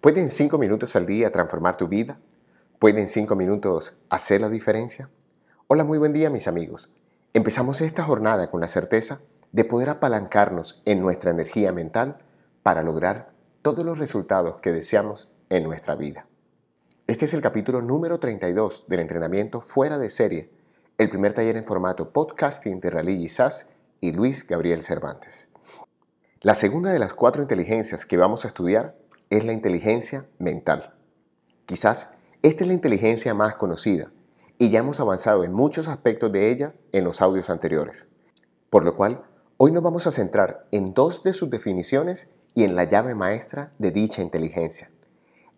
[0.00, 2.18] ¿Pueden cinco minutos al día transformar tu vida?
[2.78, 5.10] ¿Pueden cinco minutos hacer la diferencia?
[5.66, 6.90] Hola, muy buen día mis amigos.
[7.34, 9.20] Empezamos esta jornada con la certeza
[9.52, 12.16] de poder apalancarnos en nuestra energía mental
[12.62, 16.26] para lograr todos los resultados que deseamos en nuestra vida.
[17.06, 20.50] Este es el capítulo número 32 del entrenamiento fuera de serie,
[20.96, 23.66] el primer taller en formato podcasting de Rally Sass
[24.00, 25.50] y Luis Gabriel Cervantes.
[26.40, 28.96] La segunda de las cuatro inteligencias que vamos a estudiar
[29.30, 30.92] es la inteligencia mental.
[31.64, 32.10] Quizás
[32.42, 34.12] esta es la inteligencia más conocida
[34.58, 38.08] y ya hemos avanzado en muchos aspectos de ella en los audios anteriores.
[38.70, 39.22] Por lo cual,
[39.56, 43.72] hoy nos vamos a centrar en dos de sus definiciones y en la llave maestra
[43.78, 44.90] de dicha inteligencia,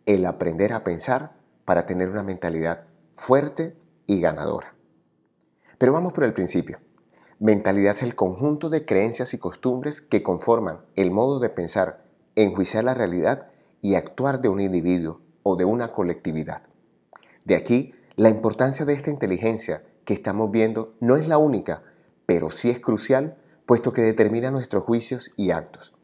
[0.05, 1.33] el aprender a pensar
[1.65, 2.85] para tener una mentalidad
[3.15, 3.75] fuerte
[4.07, 4.75] y ganadora.
[5.79, 6.79] Pero vamos por el principio.
[7.39, 12.05] Mentalidad es el conjunto de creencias y costumbres que conforman el modo de pensar,
[12.37, 13.49] enjuiciar la realidad
[13.83, 16.63] y actuar de un individuo o de una colectividad.
[17.45, 21.83] De aquí la importancia de esta inteligencia que estamos viendo no es la única,
[22.25, 25.95] pero sí es crucial, puesto que determina nuestros juicios y actos.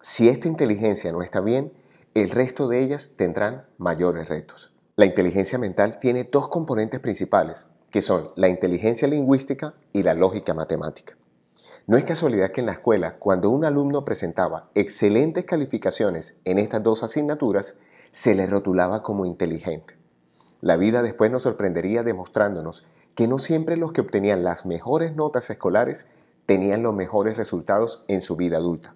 [0.00, 1.72] Si esta inteligencia no está bien,
[2.14, 4.72] el resto de ellas tendrán mayores retos.
[4.96, 10.54] La inteligencia mental tiene dos componentes principales, que son la inteligencia lingüística y la lógica
[10.54, 11.16] matemática.
[11.86, 16.82] No es casualidad que en la escuela, cuando un alumno presentaba excelentes calificaciones en estas
[16.82, 17.74] dos asignaturas,
[18.10, 19.98] se le rotulaba como inteligente.
[20.62, 25.50] La vida después nos sorprendería demostrándonos que no siempre los que obtenían las mejores notas
[25.50, 26.06] escolares
[26.46, 28.94] tenían los mejores resultados en su vida adulta.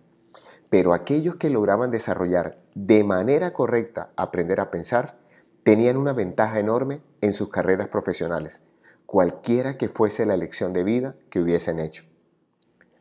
[0.70, 5.18] Pero aquellos que lograban desarrollar de manera correcta aprender a pensar,
[5.62, 8.62] tenían una ventaja enorme en sus carreras profesionales,
[9.04, 12.07] cualquiera que fuese la elección de vida que hubiesen hecho.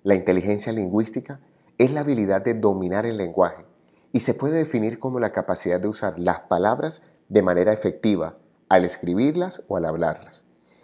[0.03, 1.39] La inteligencia lingüística
[1.77, 3.65] es la habilidad de dominar el lenguaje
[4.11, 8.37] y se puede definir como la capacidad de usar las palabras de manera efectiva
[8.69, 10.43] al escribirlas o al hablarlas.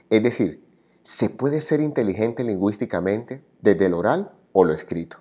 [0.09, 0.63] Es decir,
[1.03, 5.17] se puede ser inteligente lingüísticamente desde el oral o lo escrito.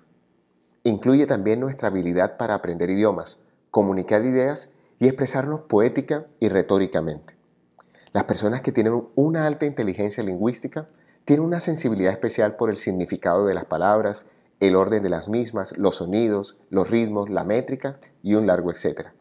[0.83, 3.39] Incluye también nuestra habilidad para aprender idiomas,
[3.71, 7.35] comunicar ideas y expresarnos poética y retóricamente.
[8.11, 10.87] Las personas que tienen una alta inteligencia lingüística
[11.25, 14.25] tienen una sensibilidad especial por el significado de las palabras,
[14.59, 19.13] el orden de las mismas, los sonidos, los ritmos, la métrica y un largo etcétera.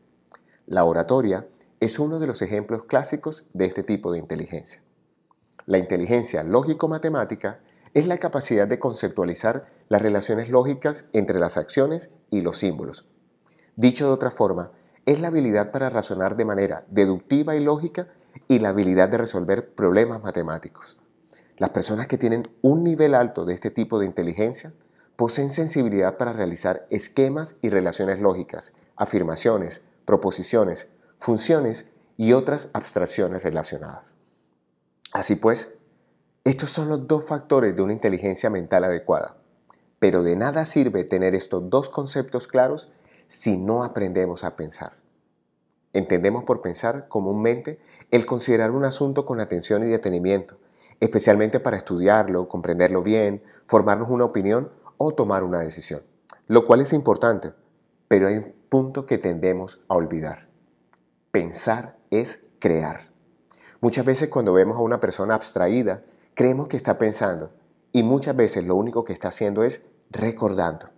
[0.67, 1.47] La oratoria
[1.81, 4.83] es uno de los ejemplos clásicos de este tipo de inteligencia.
[5.67, 7.61] La inteligencia lógico-matemática
[7.95, 13.07] es la capacidad de conceptualizar las relaciones lógicas entre las acciones y los símbolos.
[13.77, 14.73] Dicho de otra forma,
[15.07, 18.09] es la habilidad para razonar de manera deductiva y lógica
[18.49, 21.02] y la habilidad de resolver problemas matemáticos.
[21.59, 24.73] Las personas que tienen un nivel alto de este tipo de inteligencia
[25.17, 31.87] poseen sensibilidad para realizar esquemas y relaciones lógicas, afirmaciones, proposiciones, funciones
[32.17, 34.15] y otras abstracciones relacionadas.
[35.13, 35.75] Así pues,
[36.45, 39.37] estos son los dos factores de una inteligencia mental adecuada,
[39.99, 42.91] pero de nada sirve tener estos dos conceptos claros
[43.29, 44.97] si no aprendemos a pensar.
[45.93, 47.79] Entendemos por pensar comúnmente
[48.11, 50.59] el considerar un asunto con atención y detenimiento,
[51.03, 56.05] especialmente para estudiarlo, comprenderlo bien, formarnos una opinión o tomar una decisión,
[56.47, 57.53] lo cual es importante,
[58.07, 60.47] pero hay un punto que tendemos a olvidar.
[61.33, 63.11] Pensar es crear.
[63.81, 66.03] Muchas veces cuando vemos a una persona abstraída,
[66.35, 67.51] creemos que está pensando
[67.91, 70.91] y muchas veces lo único que está haciendo es recordando.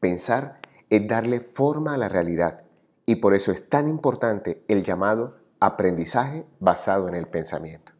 [0.00, 2.64] Pensar es darle forma a la realidad
[3.04, 7.99] y por eso es tan importante el llamado aprendizaje basado en el pensamiento.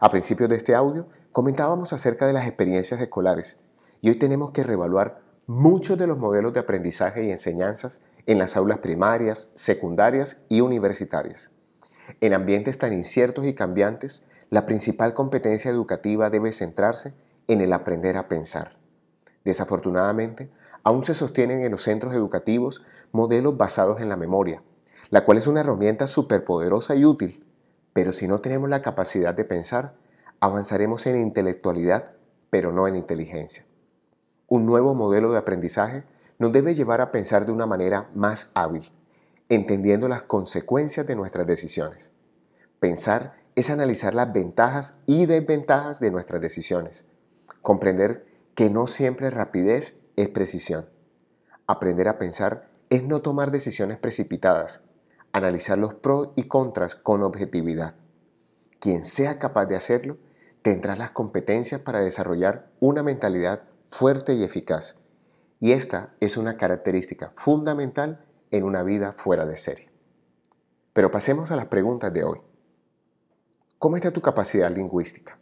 [0.00, 3.58] A principios de este audio comentábamos acerca de las experiencias escolares
[4.00, 8.56] y hoy tenemos que reevaluar muchos de los modelos de aprendizaje y enseñanzas en las
[8.56, 11.50] aulas primarias, secundarias y universitarias.
[12.20, 17.14] En ambientes tan inciertos y cambiantes, la principal competencia educativa debe centrarse
[17.48, 18.76] en el aprender a pensar.
[19.44, 20.48] Desafortunadamente,
[20.84, 24.62] aún se sostienen en los centros educativos modelos basados en la memoria,
[25.10, 27.44] la cual es una herramienta superpoderosa y útil,
[27.98, 29.96] pero si no tenemos la capacidad de pensar,
[30.38, 32.12] avanzaremos en intelectualidad,
[32.48, 33.66] pero no en inteligencia.
[34.46, 36.04] Un nuevo modelo de aprendizaje
[36.38, 38.88] nos debe llevar a pensar de una manera más hábil,
[39.48, 42.12] entendiendo las consecuencias de nuestras decisiones.
[42.78, 47.04] Pensar es analizar las ventajas y desventajas de nuestras decisiones,
[47.62, 48.24] comprender
[48.54, 50.88] que no siempre rapidez es precisión.
[51.66, 54.82] Aprender a pensar es no tomar decisiones precipitadas,
[55.32, 57.96] analizar los pros y contras con objetividad.
[58.80, 60.18] Quien sea capaz de hacerlo
[60.62, 64.96] tendrá las competencias para desarrollar una mentalidad fuerte y eficaz.
[65.60, 69.90] Y esta es una característica fundamental en una vida fuera de serie.
[70.92, 72.40] Pero pasemos a las preguntas de hoy.
[73.78, 75.38] ¿Cómo está tu capacidad lingüística?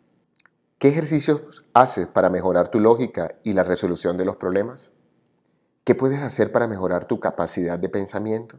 [0.79, 4.93] ¿Qué ejercicios haces para mejorar tu lógica y la resolución de los problemas?
[5.85, 8.59] ¿Qué puedes hacer para mejorar tu capacidad de pensamiento?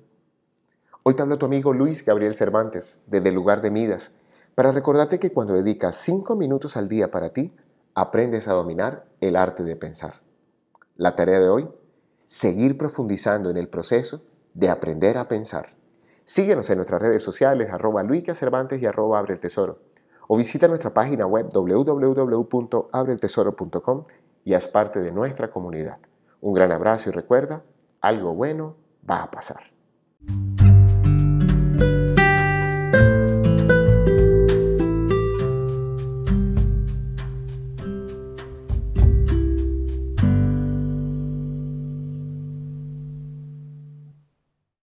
[1.09, 4.11] Hoy te hablo tu amigo Luis Gabriel Cervantes, desde el lugar de Midas,
[4.55, 7.55] para recordarte que cuando dedicas 5 minutos al día para ti,
[7.93, 10.15] aprendes a dominar el arte de pensar.
[10.97, 11.69] La tarea de hoy,
[12.25, 14.21] seguir profundizando en el proceso
[14.53, 15.77] de aprender a pensar.
[16.25, 19.79] Síguenos en nuestras redes sociales, arroba Cervantes y arroba Abre el Tesoro
[20.27, 24.03] o visita nuestra página web www.abreltesoro.com
[24.43, 25.99] y haz parte de nuestra comunidad.
[26.41, 27.63] Un gran abrazo y recuerda,
[28.01, 28.75] algo bueno
[29.09, 29.71] va a pasar.